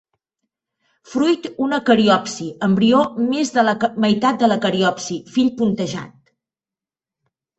Fruit 1.09 1.43
una 1.65 1.77
cariopsi; 1.89 2.47
embrió 2.69 3.01
més 3.27 3.51
de 3.57 3.65
la 3.67 3.75
meitat 4.05 4.41
de 4.45 4.49
la 4.53 4.57
cariopsi; 4.63 5.19
fil 5.35 5.55
puntejat. 5.61 6.11